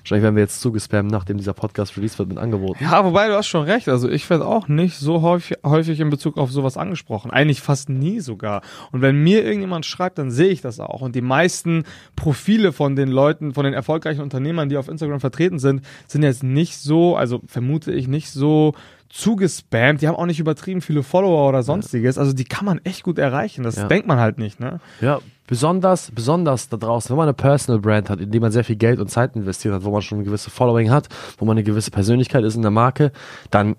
Wahrscheinlich 0.00 0.22
werden 0.22 0.36
wir 0.36 0.42
jetzt 0.42 0.60
zugespammt, 0.60 1.10
nachdem 1.10 1.36
dieser 1.36 1.52
Podcast 1.52 1.96
released 1.96 2.18
wird 2.18 2.28
mit 2.28 2.38
Angeboten. 2.38 2.82
Ja, 2.82 3.04
wobei 3.04 3.28
du 3.28 3.34
hast 3.34 3.46
schon 3.46 3.64
recht. 3.64 3.88
Also 3.88 4.08
ich 4.08 4.28
werde 4.30 4.46
auch 4.46 4.68
nicht 4.68 4.96
so 4.96 5.22
häufig, 5.22 5.58
häufig 5.64 6.00
in 6.00 6.10
Bezug 6.10 6.38
auf 6.38 6.50
sowas 6.50 6.76
angesprochen. 6.76 7.30
Eigentlich 7.30 7.60
fast 7.60 7.88
nie 7.88 8.20
sogar. 8.20 8.62
Und 8.92 9.02
wenn 9.02 9.22
mir 9.22 9.44
irgendjemand 9.44 9.86
schreibt, 9.86 10.18
dann 10.18 10.30
sehe 10.30 10.48
ich 10.48 10.60
das 10.60 10.80
auch. 10.80 11.00
Und 11.00 11.14
die 11.14 11.20
meisten 11.20 11.84
Profile 12.16 12.72
von 12.72 12.96
den 12.96 13.08
Leuten, 13.08 13.54
von 13.54 13.64
den 13.64 13.74
erfolgreichen 13.74 14.20
Unternehmern, 14.20 14.68
die 14.68 14.76
auf 14.76 14.88
Instagram 14.88 15.20
vertreten 15.20 15.58
sind, 15.58 15.82
sind 16.06 16.22
jetzt 16.22 16.42
nicht 16.42 16.76
so, 16.78 17.16
also 17.16 17.40
vermute 17.46 17.92
ich 17.92 18.08
nicht 18.08 18.30
so 18.30 18.74
zugespammt. 19.10 20.00
Die 20.00 20.08
haben 20.08 20.14
auch 20.14 20.26
nicht 20.26 20.40
übertrieben 20.40 20.80
viele 20.80 21.02
Follower 21.02 21.48
oder 21.48 21.62
sonstiges. 21.62 22.16
Also 22.16 22.32
die 22.32 22.44
kann 22.44 22.64
man 22.64 22.80
echt 22.84 23.02
gut 23.02 23.18
erreichen. 23.18 23.64
Das 23.64 23.76
ja. 23.76 23.88
denkt 23.88 24.06
man 24.06 24.18
halt 24.18 24.38
nicht, 24.38 24.60
ne? 24.60 24.80
Ja, 25.00 25.18
besonders, 25.50 26.12
besonders 26.12 26.68
da 26.68 26.76
draußen, 26.76 27.10
wenn 27.10 27.16
man 27.16 27.24
eine 27.24 27.34
Personal 27.34 27.80
Brand 27.80 28.08
hat, 28.08 28.20
in 28.20 28.30
die 28.30 28.38
man 28.38 28.52
sehr 28.52 28.62
viel 28.62 28.76
Geld 28.76 29.00
und 29.00 29.08
Zeit 29.08 29.34
investiert 29.34 29.74
hat, 29.74 29.84
wo 29.84 29.90
man 29.90 30.00
schon 30.00 30.18
eine 30.18 30.24
gewisse 30.24 30.48
Following 30.48 30.90
hat, 30.90 31.08
wo 31.38 31.44
man 31.44 31.56
eine 31.56 31.64
gewisse 31.64 31.90
Persönlichkeit 31.90 32.44
ist 32.44 32.54
in 32.54 32.62
der 32.62 32.70
Marke, 32.70 33.10
dann 33.50 33.74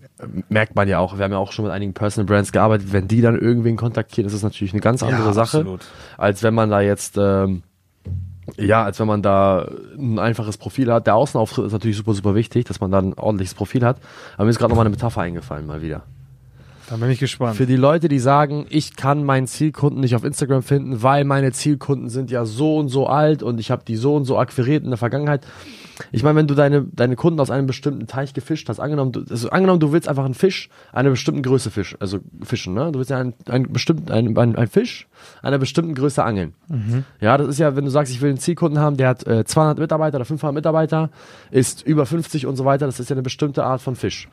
merkt 0.49 0.75
man 0.75 0.89
ja 0.89 0.99
auch, 0.99 1.17
wir 1.17 1.23
haben 1.23 1.31
ja 1.31 1.37
auch 1.37 1.53
schon 1.53 1.63
mit 1.63 1.73
einigen 1.73 1.93
Personal 1.93 2.25
Brands 2.25 2.51
gearbeitet, 2.51 2.91
wenn 2.91 3.07
die 3.07 3.21
dann 3.21 3.39
irgendwen 3.39 3.77
kontaktieren, 3.77 4.27
ist 4.27 4.33
es 4.33 4.43
natürlich 4.43 4.73
eine 4.73 4.81
ganz 4.81 5.01
andere 5.01 5.27
ja, 5.27 5.33
Sache, 5.33 5.59
absolut. 5.59 5.85
als 6.17 6.43
wenn 6.43 6.53
man 6.53 6.69
da 6.69 6.81
jetzt 6.81 7.17
ähm, 7.17 7.63
ja, 8.57 8.83
als 8.83 8.99
wenn 8.99 9.07
man 9.07 9.21
da 9.21 9.71
ein 9.97 10.19
einfaches 10.19 10.57
Profil 10.57 10.91
hat. 10.91 11.07
Der 11.07 11.15
Außenauftritt 11.15 11.67
ist 11.67 11.71
natürlich 11.71 11.95
super, 11.95 12.13
super 12.13 12.35
wichtig, 12.35 12.65
dass 12.65 12.81
man 12.81 12.91
da 12.91 12.97
ein 12.97 13.13
ordentliches 13.13 13.53
Profil 13.53 13.85
hat. 13.85 13.97
Aber 14.35 14.43
mir 14.43 14.49
ist 14.49 14.59
gerade 14.59 14.71
nochmal 14.71 14.85
eine 14.85 14.93
Metapher 14.93 15.21
eingefallen, 15.21 15.67
mal 15.67 15.81
wieder. 15.81 16.03
Da 16.91 16.97
bin 16.97 17.09
ich 17.09 17.19
gespannt. 17.19 17.55
Für 17.55 17.65
die 17.65 17.77
Leute, 17.77 18.09
die 18.09 18.19
sagen, 18.19 18.65
ich 18.69 18.97
kann 18.97 19.23
meinen 19.23 19.47
Zielkunden 19.47 20.01
nicht 20.01 20.13
auf 20.13 20.25
Instagram 20.25 20.61
finden, 20.61 21.01
weil 21.01 21.23
meine 21.23 21.53
Zielkunden 21.53 22.09
sind 22.09 22.29
ja 22.31 22.43
so 22.43 22.77
und 22.77 22.89
so 22.89 23.07
alt 23.07 23.43
und 23.43 23.61
ich 23.61 23.71
habe 23.71 23.83
die 23.87 23.95
so 23.95 24.13
und 24.13 24.25
so 24.25 24.37
akquiriert 24.37 24.83
in 24.83 24.89
der 24.89 24.97
Vergangenheit. 24.97 25.47
Ich 26.11 26.21
meine, 26.21 26.35
wenn 26.35 26.47
du 26.47 26.53
deine, 26.53 26.83
deine 26.83 27.15
Kunden 27.15 27.39
aus 27.39 27.49
einem 27.49 27.65
bestimmten 27.65 28.07
Teich 28.07 28.33
gefischt 28.33 28.67
hast, 28.67 28.81
angenommen, 28.81 29.13
du, 29.13 29.23
also 29.29 29.49
angenommen, 29.51 29.79
du 29.79 29.93
willst 29.93 30.09
einfach 30.09 30.25
einen 30.25 30.33
Fisch 30.33 30.67
einer 30.91 31.11
bestimmten 31.11 31.43
Größe 31.43 31.71
fisch, 31.71 31.95
also 32.01 32.19
fischen, 32.43 32.73
ne? 32.73 32.91
Du 32.91 32.99
willst 32.99 33.11
ja 33.11 33.19
einen, 33.19 33.35
einen 33.47 33.71
bestimmten, 33.71 34.11
einen, 34.11 34.37
einen, 34.37 34.57
einen 34.57 34.67
Fisch 34.67 35.07
einer 35.41 35.59
bestimmten 35.59 35.95
Größe 35.95 36.21
angeln. 36.21 36.55
Mhm. 36.67 37.05
Ja, 37.21 37.37
das 37.37 37.47
ist 37.47 37.59
ja, 37.59 37.77
wenn 37.77 37.85
du 37.85 37.91
sagst, 37.91 38.11
ich 38.11 38.21
will 38.21 38.31
einen 38.31 38.39
Zielkunden 38.39 38.79
haben, 38.81 38.97
der 38.97 39.07
hat 39.07 39.25
äh, 39.25 39.45
200 39.45 39.79
Mitarbeiter 39.79 40.17
oder 40.17 40.25
500 40.25 40.53
Mitarbeiter, 40.53 41.09
ist 41.51 41.83
über 41.83 42.05
50 42.05 42.47
und 42.47 42.57
so 42.57 42.65
weiter, 42.65 42.85
das 42.85 42.99
ist 42.99 43.09
ja 43.09 43.13
eine 43.13 43.23
bestimmte 43.23 43.63
Art 43.63 43.81
von 43.81 43.95
Fisch. 43.95 44.27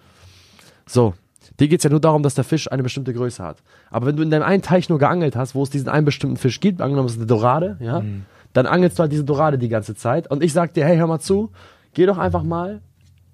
So, 0.87 1.15
Dir 1.61 1.69
geht 1.69 1.81
es 1.81 1.85
ja 1.85 1.91
nur 1.91 2.01
darum, 2.01 2.23
dass 2.23 2.35
der 2.35 2.45
Fisch 2.45 2.71
eine 2.71 2.83
bestimmte 2.83 3.13
Größe 3.13 3.43
hat. 3.43 3.63
Aber 3.91 4.07
wenn 4.07 4.17
du 4.17 4.23
in 4.23 4.31
deinem 4.31 4.45
einen 4.45 4.63
Teich 4.63 4.89
nur 4.89 4.99
geangelt 4.99 5.35
hast, 5.35 5.55
wo 5.55 5.63
es 5.63 5.71
diesen 5.71 5.89
einen 5.89 6.05
bestimmten 6.05 6.37
Fisch 6.37 6.61
gibt, 6.61 6.81
angenommen 6.81 7.07
es 7.07 7.15
ist 7.15 7.19
eine 7.19 7.27
Dorade, 7.27 7.77
ja, 7.81 8.01
mhm. 8.01 8.25
dann 8.53 8.67
angelst 8.67 8.99
du 8.99 9.03
halt 9.03 9.13
diese 9.13 9.25
Dorade 9.25 9.59
die 9.59 9.69
ganze 9.69 9.95
Zeit. 9.95 10.31
Und 10.31 10.43
ich 10.43 10.53
sag 10.53 10.75
dir, 10.75 10.85
hey, 10.85 10.97
hör 10.97 11.07
mal 11.07 11.19
zu, 11.19 11.51
geh 11.95 12.07
doch 12.07 12.19
einfach 12.19 12.45
mal 12.45 12.81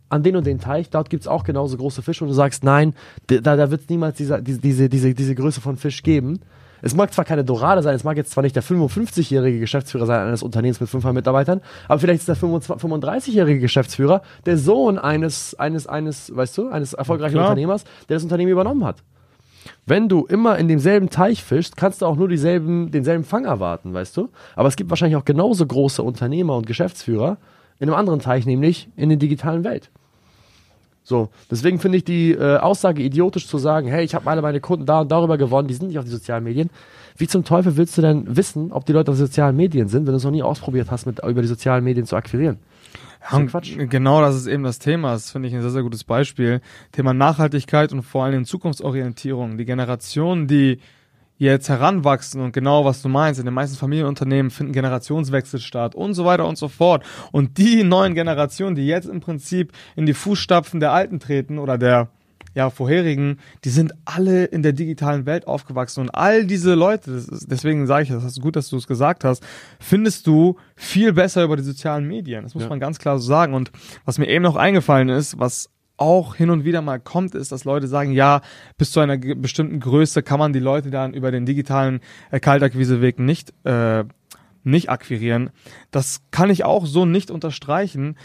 an 0.09 0.23
den 0.23 0.37
und 0.37 0.47
den 0.47 0.61
Teich, 0.61 0.90
dort 0.90 1.11
gibt 1.11 1.23
es 1.23 1.28
auch 1.28 1.45
genauso 1.45 1.76
große 1.76 2.02
Fische 2.02 2.25
und 2.25 2.28
du 2.28 2.35
sagst, 2.35 2.62
nein, 2.62 2.95
da, 3.26 3.57
da 3.57 3.71
wird 3.71 3.83
es 3.83 3.88
niemals 3.88 4.16
diese, 4.16 4.40
diese, 4.40 4.88
diese, 4.88 5.14
diese 5.14 5.35
Größe 5.35 5.61
von 5.61 5.76
Fisch 5.76 6.02
geben. 6.02 6.40
Es 6.84 6.94
mag 6.94 7.14
zwar 7.14 7.24
keine 7.24 7.44
Dorade 7.44 7.82
sein, 7.82 7.94
es 7.94 8.04
mag 8.04 8.18
jetzt 8.18 8.30
zwar 8.30 8.42
nicht 8.42 8.54
der 8.54 8.62
55-jährige 8.62 9.58
Geschäftsführer 9.58 10.04
sein 10.04 10.26
eines 10.26 10.42
Unternehmens 10.42 10.80
mit 10.80 10.90
500 10.90 11.14
Mitarbeitern, 11.14 11.62
aber 11.88 11.98
vielleicht 11.98 12.20
ist 12.20 12.28
der 12.28 12.36
35-jährige 12.36 13.58
Geschäftsführer 13.58 14.20
der 14.44 14.58
Sohn 14.58 14.98
eines, 14.98 15.58
eines, 15.58 15.86
eines, 15.86 16.36
weißt 16.36 16.58
du, 16.58 16.68
eines 16.68 16.92
erfolgreichen 16.92 17.36
Klar. 17.36 17.46
Unternehmers, 17.46 17.84
der 18.10 18.16
das 18.16 18.22
Unternehmen 18.22 18.52
übernommen 18.52 18.84
hat. 18.84 18.98
Wenn 19.86 20.10
du 20.10 20.26
immer 20.26 20.58
in 20.58 20.68
demselben 20.68 21.08
Teich 21.08 21.42
fischst, 21.42 21.74
kannst 21.74 22.02
du 22.02 22.06
auch 22.06 22.16
nur 22.16 22.28
dieselben, 22.28 22.90
denselben 22.90 23.24
Fang 23.24 23.46
erwarten, 23.46 23.94
weißt 23.94 24.14
du? 24.18 24.28
Aber 24.54 24.68
es 24.68 24.76
gibt 24.76 24.90
wahrscheinlich 24.90 25.16
auch 25.16 25.24
genauso 25.24 25.64
große 25.66 26.02
Unternehmer 26.02 26.54
und 26.54 26.66
Geschäftsführer 26.66 27.38
in 27.78 27.88
einem 27.88 27.98
anderen 27.98 28.20
Teich, 28.20 28.44
nämlich 28.44 28.90
in 28.94 29.08
der 29.08 29.16
digitalen 29.16 29.64
Welt. 29.64 29.90
So, 31.06 31.28
deswegen 31.50 31.78
finde 31.78 31.99
ich 31.99 32.04
die 32.04 32.32
äh, 32.32 32.56
Aussage 32.56 33.02
idiotisch 33.02 33.46
zu 33.46 33.58
sagen, 33.58 33.88
hey, 33.88 34.04
ich 34.04 34.14
habe 34.14 34.28
alle 34.28 34.40
meine 34.40 34.61
Kunden 34.61 34.87
da 34.87 35.02
und 35.02 35.12
darüber 35.12 35.37
gewonnen, 35.37 35.68
die 35.68 35.75
sind 35.75 35.88
nicht 35.88 35.99
auf 35.99 36.06
die 36.06 36.11
sozialen 36.11 36.44
Medien. 36.44 36.70
Wie 37.18 37.28
zum 37.28 37.44
Teufel 37.44 37.76
willst 37.76 37.96
du 37.99 38.02
denn 38.02 38.37
wissen, 38.37 38.73
ob 38.73 38.87
die 38.87 38.92
Leute 38.92 39.11
auf 39.11 39.18
sozialen 39.18 39.54
Medien 39.54 39.88
sind, 39.88 40.06
wenn 40.06 40.12
du 40.12 40.16
es 40.16 40.25
noch 40.25 40.30
nie 40.30 40.42
ausprobiert 40.42 40.90
hast, 40.90 41.04
mit, 41.04 41.23
über 41.23 41.42
die 41.42 41.49
sozialen 41.49 41.84
Medien 41.84 42.06
zu 42.06 42.16
akquirieren? 42.16 42.58
Ja, 43.30 43.38
Quatsch. 43.44 43.76
Genau, 43.76 44.23
das 44.23 44.34
ist 44.34 44.46
eben 44.46 44.64
das 44.64 44.78
Thema. 44.78 45.12
Das 45.12 45.30
finde 45.30 45.49
ich 45.49 45.54
ein 45.54 45.61
sehr, 45.61 45.70
sehr 45.70 45.82
gutes 45.82 46.04
Beispiel. 46.04 46.61
Thema 46.92 47.12
Nachhaltigkeit 47.12 47.92
und 47.92 48.02
vor 48.02 48.25
allem 48.25 48.46
Zukunftsorientierung. 48.46 49.58
Die 49.58 49.64
Generation, 49.66 50.46
die 50.46 50.78
jetzt 51.36 51.68
heranwachsen 51.68 52.40
und 52.40 52.52
genau 52.52 52.84
was 52.84 53.02
du 53.02 53.08
meinst, 53.08 53.40
in 53.40 53.46
den 53.46 53.54
meisten 53.54 53.76
Familienunternehmen 53.76 54.50
finden 54.50 54.72
Generationswechsel 54.72 55.60
statt 55.60 55.94
und 55.94 56.14
so 56.14 56.24
weiter 56.24 56.46
und 56.46 56.56
so 56.56 56.68
fort. 56.68 57.04
Und 57.32 57.58
die 57.58 57.84
neuen 57.84 58.14
Generationen, 58.14 58.76
die 58.76 58.86
jetzt 58.86 59.08
im 59.08 59.20
Prinzip 59.20 59.72
in 59.96 60.06
die 60.06 60.14
Fußstapfen 60.14 60.80
der 60.80 60.92
Alten 60.92 61.18
treten 61.20 61.58
oder 61.58 61.78
der 61.78 62.08
ja, 62.54 62.70
vorherigen, 62.70 63.38
die 63.64 63.70
sind 63.70 63.92
alle 64.04 64.44
in 64.44 64.62
der 64.62 64.72
digitalen 64.72 65.26
Welt 65.26 65.48
aufgewachsen 65.48 66.00
und 66.00 66.10
all 66.10 66.46
diese 66.46 66.74
Leute, 66.74 67.10
ist, 67.10 67.50
deswegen 67.50 67.86
sage 67.86 68.04
ich, 68.04 68.08
das 68.10 68.24
ist 68.24 68.40
gut, 68.40 68.54
dass 68.54 68.68
du 68.68 68.76
es 68.76 68.86
gesagt 68.86 69.24
hast, 69.24 69.44
findest 69.80 70.26
du 70.26 70.56
viel 70.76 71.12
besser 71.12 71.42
über 71.42 71.56
die 71.56 71.64
sozialen 71.64 72.06
Medien. 72.06 72.44
Das 72.44 72.54
muss 72.54 72.62
ja. 72.64 72.68
man 72.68 72.78
ganz 72.78 72.98
klar 72.98 73.18
so 73.18 73.26
sagen. 73.26 73.54
Und 73.54 73.72
was 74.04 74.18
mir 74.18 74.28
eben 74.28 74.44
noch 74.44 74.56
eingefallen 74.56 75.08
ist, 75.08 75.38
was 75.38 75.68
auch 75.96 76.34
hin 76.34 76.50
und 76.50 76.64
wieder 76.64 76.82
mal 76.82 76.98
kommt, 76.98 77.34
ist, 77.34 77.52
dass 77.52 77.64
Leute 77.64 77.86
sagen, 77.86 78.12
ja, 78.12 78.40
bis 78.78 78.90
zu 78.90 79.00
einer 79.00 79.16
bestimmten 79.16 79.80
Größe 79.80 80.22
kann 80.22 80.38
man 80.38 80.52
die 80.52 80.58
Leute 80.58 80.90
dann 80.90 81.14
über 81.14 81.30
den 81.30 81.46
digitalen 81.46 82.00
äh, 82.30 82.40
Kaltakquiseweg 82.40 83.18
nicht, 83.18 83.52
äh, 83.64 84.04
nicht 84.64 84.90
akquirieren. 84.90 85.50
Das 85.90 86.22
kann 86.30 86.50
ich 86.50 86.64
auch 86.64 86.86
so 86.86 87.04
nicht 87.04 87.30
unterstreichen. 87.30 88.16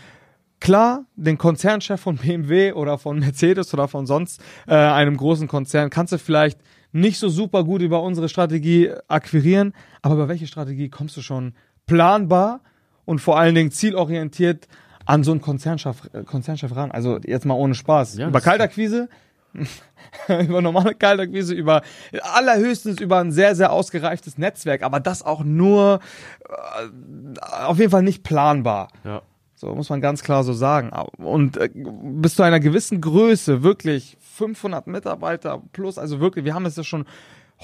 Klar, 0.60 1.06
den 1.16 1.38
Konzernchef 1.38 2.02
von 2.02 2.18
BMW 2.18 2.74
oder 2.74 2.98
von 2.98 3.20
Mercedes 3.20 3.74
oder 3.74 3.88
von 3.88 4.06
sonst 4.06 4.42
äh, 4.68 4.74
einem 4.76 5.16
großen 5.16 5.48
Konzern 5.48 5.90
kannst 5.90 6.12
du 6.12 6.18
vielleicht 6.18 6.60
nicht 6.92 7.20
so 7.20 7.30
super 7.30 7.64
gut 7.64 7.82
über 7.82 8.02
unsere 8.02 8.30
Strategie 8.30 8.92
akquirieren, 9.08 9.74
aber 10.02 10.16
über 10.16 10.28
welche 10.28 10.48
Strategie 10.48 10.90
kommst 10.90 11.16
du 11.18 11.22
schon 11.22 11.54
planbar 11.86 12.62
und 13.06 13.20
vor 13.20 13.40
allen 13.40 13.56
Dingen 13.56 13.72
zielorientiert 13.72 14.68
an 15.10 15.24
so 15.24 15.32
einen 15.32 15.42
Konzernchef, 15.42 16.08
äh, 16.14 16.24
Konzernchef 16.24 16.76
ran. 16.76 16.92
Also 16.92 17.18
jetzt 17.26 17.46
mal 17.46 17.56
ohne 17.56 17.74
Spaß. 17.74 18.18
Ja, 18.18 18.28
über 18.28 18.42
Kaltakquise, 18.42 19.10
über 20.28 20.62
normale 20.62 20.94
Kaltakquise, 20.94 21.56
über 21.56 21.82
allerhöchstens 22.22 23.02
über 23.02 23.18
ein 23.18 23.32
sehr, 23.32 23.56
sehr 23.56 23.72
ausgereiftes 23.72 24.38
Netzwerk, 24.38 24.84
aber 24.84 25.00
das 25.00 25.24
auch 25.24 25.44
nur 25.44 26.00
äh, 26.48 27.40
auf 27.42 27.80
jeden 27.80 27.90
Fall 27.90 28.04
nicht 28.04 28.24
planbar. 28.24 28.90
Ja. 29.04 29.24
So 29.56 29.74
muss 29.74 29.90
man 29.90 30.00
ganz 30.00 30.22
klar 30.22 30.44
so 30.44 30.54
sagen. 30.54 30.92
Und 31.18 31.58
äh, 31.58 31.70
bis 31.74 32.36
zu 32.36 32.44
einer 32.44 32.60
gewissen 32.60 33.02
Größe, 33.02 33.64
wirklich 33.64 34.16
500 34.36 34.86
Mitarbeiter 34.86 35.62
plus, 35.74 35.98
also 35.98 36.20
wirklich, 36.20 36.46
wir 36.46 36.54
haben 36.54 36.68
es 36.68 36.76
ja 36.76 36.84
schon 36.84 37.06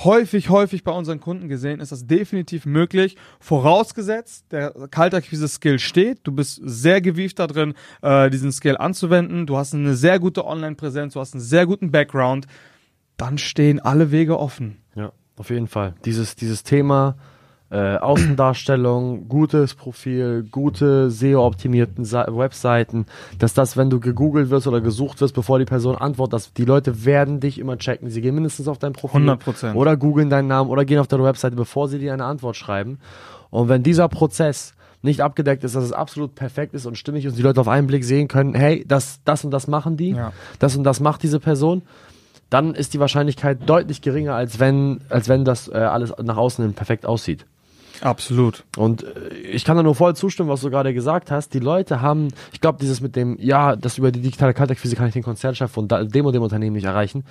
häufig, 0.04 0.50
häufig 0.50 0.84
bei 0.84 0.92
unseren 0.92 1.20
Kunden 1.20 1.48
gesehen, 1.48 1.80
ist 1.80 1.92
das 1.92 2.06
definitiv 2.06 2.66
möglich. 2.66 3.16
Vorausgesetzt, 3.40 4.52
der 4.52 4.72
Kaltakquise-Skill 4.92 5.80
steht, 5.80 6.20
du 6.24 6.32
bist 6.32 6.60
sehr 6.64 7.02
gewieft 7.02 7.40
da 7.40 7.48
drin, 7.48 7.74
äh, 8.02 8.30
diesen 8.30 8.52
Skill 8.52 8.78
anzuwenden, 8.78 9.46
du 9.46 9.58
hast 9.58 9.74
eine 9.74 9.96
sehr 9.96 10.20
gute 10.20 10.46
Online-Präsenz, 10.46 11.14
du 11.14 11.20
hast 11.20 11.34
einen 11.34 11.42
sehr 11.42 11.66
guten 11.66 11.92
Background, 11.92 12.48
dann 13.18 13.38
stehen 13.38 13.80
alle 13.80 14.12
Wege 14.12 14.40
offen. 14.40 14.82
Ja, 14.96 15.14
auf 15.38 15.50
jeden 15.50 15.68
Fall. 15.68 15.96
Dieses, 16.04 16.36
dieses 16.36 16.64
Thema 16.64 17.16
äh, 17.72 17.98
Außendarstellung, 17.98 19.28
gutes 19.28 19.74
Profil, 19.74 20.48
gute 20.50 21.10
SEO-optimierten 21.10 22.06
Webseiten, 22.12 23.06
dass 23.40 23.54
das, 23.54 23.76
wenn 23.76 23.90
du 23.90 24.00
gegoogelt 24.00 24.50
wirst 24.50 24.68
oder 24.68 24.82
gesucht 24.82 25.20
wirst, 25.22 25.34
bevor 25.34 25.58
die 25.58 25.66
Person 25.66 25.96
antwortet, 25.96 26.34
dass 26.34 26.54
die 26.54 26.66
Leute 26.66 27.06
werden 27.06 27.40
dich 27.40 27.60
immer 27.60 27.78
checken. 27.78 28.10
Sie 28.10 28.22
gehen 28.22 28.36
mindestens 28.36 28.68
auf 28.68 28.78
dein 28.78 28.94
Profil 28.94 29.30
100%. 29.30 29.74
oder 29.74 29.98
googeln 29.98 30.30
deinen 30.30 30.48
Namen 30.48 30.70
oder 30.70 30.86
gehen 30.86 31.00
auf 31.00 31.08
deine 31.08 31.24
Webseite, 31.24 31.56
bevor 31.56 31.88
sie 31.88 31.98
dir 31.98 32.14
eine 32.14 32.26
Antwort 32.26 32.56
schreiben. 32.56 33.00
Und 33.50 33.68
wenn 33.68 33.84
dieser 33.84 34.10
Prozess 34.10 34.76
nicht 35.02 35.22
abgedeckt 35.22 35.64
ist, 35.64 35.76
dass 35.76 35.84
es 35.84 35.92
absolut 35.92 36.36
perfekt 36.36 36.74
ist 36.74 36.86
und 36.86 36.98
stimmig 36.98 37.26
ist 37.26 37.34
und 37.34 37.38
die 37.38 37.44
Leute 37.44 37.62
auf 37.62 37.68
einen 37.68 37.88
Blick 37.88 38.04
sehen 38.04 38.28
können, 38.28 38.54
hey, 38.54 38.84
das, 38.88 39.22
das 39.24 39.44
und 39.46 39.52
das 39.52 39.68
machen 39.68 39.98
die, 39.98 40.12
ja. 40.12 40.34
das 40.60 40.76
und 40.76 40.84
das 40.84 41.00
macht 41.00 41.24
diese 41.24 41.40
Person, 41.40 41.84
dann 42.50 42.76
ist 42.76 42.94
die 42.94 43.00
Wahrscheinlichkeit 43.00 43.68
deutlich 43.68 44.02
geringer, 44.02 44.36
als 44.36 44.60
wenn, 44.60 45.02
als 45.10 45.30
wenn 45.30 45.46
das 45.46 45.68
äh, 45.68 45.74
alles 45.74 46.14
nach 46.22 46.38
außen 46.38 46.74
perfekt 46.74 47.06
aussieht. 47.06 47.46
Absolut. 48.02 48.64
Und 48.78 49.04
äh, 49.04 49.30
ich 49.34 49.66
kann 49.66 49.78
da 49.78 49.84
nur 49.84 49.96
voll 49.96 50.16
zustimmen, 50.16 50.50
was 50.50 50.62
du 50.62 50.70
gerade 50.70 50.94
gesagt 50.94 51.32
hast. 51.32 51.54
Die 51.54 51.60
Leute 51.60 52.02
haben, 52.02 52.30
ich 52.54 52.62
glaube, 52.62 52.80
dieses 52.80 53.02
mit 53.02 53.16
dem, 53.16 53.38
ja, 53.40 53.76
das 53.76 53.98
über 53.98 54.12
die 54.12 54.22
digitale 54.22 54.54
Kaltakquise 54.54 54.96
kann 54.96 55.08
ich 55.08 55.14
den 55.14 55.24
Konzernchef 55.24 55.72
von 55.72 55.88
dem 55.88 56.26
und 56.26 56.34
dem 56.34 56.44
Unternehmen 56.44 56.76
nicht 56.76 56.86
erreichen 56.86 57.24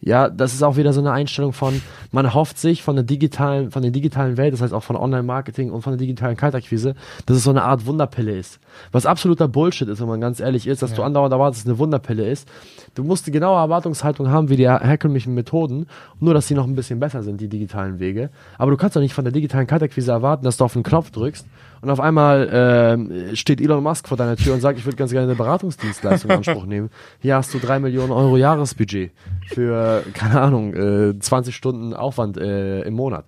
ja, 0.00 0.28
das 0.28 0.52
ist 0.52 0.62
auch 0.62 0.76
wieder 0.76 0.92
so 0.92 1.00
eine 1.00 1.12
Einstellung 1.12 1.52
von, 1.52 1.80
man 2.12 2.34
hofft 2.34 2.58
sich 2.58 2.82
von 2.82 2.96
der 2.96 3.04
digitalen, 3.04 3.70
von 3.70 3.82
der 3.82 3.90
digitalen 3.90 4.36
Welt, 4.36 4.52
das 4.52 4.60
heißt 4.60 4.74
auch 4.74 4.82
von 4.82 4.96
Online-Marketing 4.96 5.70
und 5.70 5.82
von 5.82 5.92
der 5.92 5.98
digitalen 5.98 6.36
Kaltakquise, 6.36 6.94
dass 7.24 7.38
es 7.38 7.44
so 7.44 7.50
eine 7.50 7.62
Art 7.62 7.86
Wunderpille 7.86 8.36
ist. 8.36 8.60
Was 8.92 9.06
absoluter 9.06 9.48
Bullshit 9.48 9.88
ist, 9.88 10.00
wenn 10.00 10.08
man 10.08 10.20
ganz 10.20 10.40
ehrlich 10.40 10.66
ist, 10.66 10.82
dass 10.82 10.90
ja. 10.90 10.96
du 10.96 11.02
andauernd 11.02 11.32
erwartest, 11.32 11.62
dass 11.62 11.64
es 11.64 11.70
eine 11.70 11.78
Wunderpille 11.78 12.28
ist. 12.28 12.48
Du 12.94 13.04
musst 13.04 13.26
die 13.26 13.30
genaue 13.30 13.58
Erwartungshaltung 13.58 14.30
haben 14.30 14.48
wie 14.48 14.56
die 14.56 14.68
herkömmlichen 14.68 15.34
Methoden, 15.34 15.86
nur 16.20 16.34
dass 16.34 16.46
sie 16.46 16.54
noch 16.54 16.66
ein 16.66 16.74
bisschen 16.74 17.00
besser 17.00 17.22
sind, 17.22 17.40
die 17.40 17.48
digitalen 17.48 17.98
Wege. 17.98 18.30
Aber 18.58 18.70
du 18.70 18.76
kannst 18.76 18.96
doch 18.96 19.00
nicht 19.00 19.14
von 19.14 19.24
der 19.24 19.32
digitalen 19.32 19.66
Kaltakquise 19.66 20.12
erwarten, 20.12 20.44
dass 20.44 20.56
du 20.56 20.64
auf 20.64 20.74
den 20.74 20.82
Knopf 20.82 21.10
drückst 21.10 21.46
und 21.82 21.90
auf 21.90 22.00
einmal 22.00 22.48
äh, 22.48 23.36
steht 23.36 23.60
Elon 23.60 23.82
Musk 23.82 24.08
vor 24.08 24.16
deiner 24.16 24.36
Tür 24.36 24.54
und 24.54 24.60
sagt, 24.60 24.78
ich 24.78 24.84
würde 24.84 24.96
ganz 24.96 25.12
gerne 25.12 25.26
eine 25.26 25.36
Beratungsdienstleistung 25.36 26.30
in 26.30 26.36
Anspruch 26.38 26.66
nehmen. 26.66 26.90
Hier 27.20 27.36
hast 27.36 27.52
du 27.54 27.58
drei 27.58 27.78
Millionen 27.78 28.12
Euro 28.12 28.36
Jahresbudget 28.36 29.12
für, 29.48 29.85
keine 30.12 30.40
Ahnung, 30.40 30.74
äh, 30.74 31.18
20 31.18 31.54
Stunden 31.54 31.94
Aufwand 31.94 32.36
äh, 32.36 32.82
im 32.82 32.94
Monat. 32.94 33.24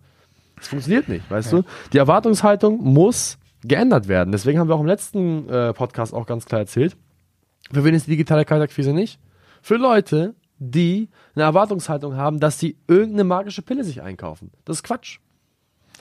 Das 0.57 0.69
funktioniert 0.69 1.09
nicht, 1.09 1.31
weißt 1.31 1.53
ja. 1.53 1.59
du? 1.59 1.65
Die 1.93 1.99
Erwartungshaltung 1.99 2.83
muss 2.83 3.39
geändert 3.63 4.09
werden. 4.09 4.33
Deswegen 4.33 4.59
haben 4.59 4.69
wir 4.69 4.75
auch 4.75 4.81
im 4.81 4.87
letzten 4.87 5.49
äh, 5.49 5.73
Podcast 5.73 6.15
auch 6.15 6.27
ganz 6.27 6.45
klar 6.45 6.61
erzählt, 6.61 6.97
für 7.73 7.85
wen 7.85 7.95
ist 7.95 8.07
die 8.07 8.13
digitale 8.13 8.45
Kaltakquise 8.45 8.93
nicht? 8.93 9.21
Für 9.63 9.77
Leute, 9.77 10.35
die 10.59 11.09
eine 11.35 11.45
Erwartungshaltung 11.45 12.17
haben, 12.17 12.41
dass 12.41 12.59
sie 12.59 12.79
irgendeine 12.87 13.25
magische 13.25 13.63
Pille 13.63 13.85
sich 13.85 14.03
einkaufen. 14.03 14.51
Das 14.65 14.79
ist 14.79 14.83
Quatsch. 14.83 15.19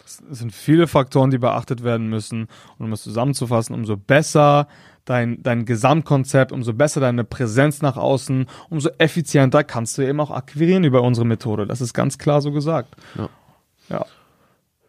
Es 0.07 0.39
sind 0.39 0.53
viele 0.53 0.87
Faktoren, 0.87 1.31
die 1.31 1.37
beachtet 1.37 1.83
werden 1.83 2.07
müssen. 2.07 2.47
Und 2.77 2.85
um 2.85 2.93
es 2.93 3.03
zusammenzufassen, 3.03 3.75
umso 3.75 3.97
besser 3.97 4.67
dein, 5.03 5.41
dein 5.43 5.65
Gesamtkonzept, 5.65 6.51
umso 6.51 6.73
besser 6.73 7.01
deine 7.01 7.23
Präsenz 7.23 7.81
nach 7.81 7.97
außen, 7.97 8.47
umso 8.69 8.89
effizienter 8.97 9.63
kannst 9.63 9.97
du 9.97 10.01
eben 10.01 10.19
auch 10.19 10.31
akquirieren 10.31 10.83
über 10.83 11.01
unsere 11.01 11.25
Methode. 11.25 11.67
Das 11.67 11.81
ist 11.81 11.93
ganz 11.93 12.17
klar 12.17 12.41
so 12.41 12.51
gesagt. 12.51 12.95
Ja. 13.15 13.29
Ja, 13.89 14.05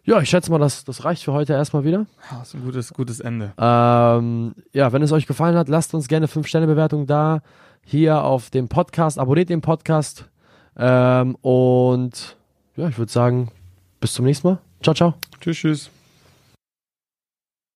ja 0.05 0.21
ich 0.21 0.31
schätze 0.31 0.51
mal, 0.51 0.59
das, 0.59 0.85
das 0.85 1.05
reicht 1.05 1.25
für 1.25 1.33
heute 1.33 1.53
erstmal 1.53 1.85
wieder. 1.85 2.07
Ja, 2.31 2.39
das 2.39 2.49
ist 2.49 2.55
ein 2.55 2.65
gutes, 2.65 2.93
gutes 2.93 3.21
Ende. 3.21 3.53
Ähm, 3.59 4.55
ja, 4.73 4.93
wenn 4.93 5.03
es 5.03 5.13
euch 5.13 5.27
gefallen 5.27 5.57
hat, 5.57 5.69
lasst 5.69 5.95
uns 5.95 6.09
gerne 6.09 6.27
5-Sterne-Bewertung 6.27 7.07
da. 7.07 7.43
Hier 7.85 8.23
auf 8.23 8.51
dem 8.51 8.69
Podcast. 8.69 9.19
Abonniert 9.19 9.49
den 9.49 9.63
Podcast. 9.63 10.29
Ähm, 10.77 11.35
und 11.37 12.37
ja, 12.77 12.89
ich 12.89 12.99
würde 12.99 13.11
sagen, 13.11 13.51
bis 14.01 14.13
zum 14.13 14.25
nächsten 14.25 14.47
Mal. 14.47 14.59
Ciao, 14.83 14.95
ciao. 14.95 15.15
Tschüss, 15.41 15.57
tschüss. 15.57 15.91